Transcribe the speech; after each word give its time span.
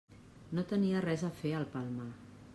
No 0.59 0.63
tenia 0.71 1.03
res 1.05 1.27
a 1.29 1.33
fer 1.43 1.55
al 1.61 1.69
Palmar. 1.77 2.11